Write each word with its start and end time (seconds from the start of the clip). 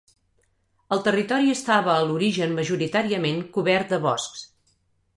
El 0.97 1.03
territori 1.07 1.53
estava 1.57 1.93
a 1.97 2.07
l'origen 2.07 2.57
majoritàriament 2.63 3.47
cobert 3.59 3.97
de 3.97 4.05
boscs. 4.11 4.47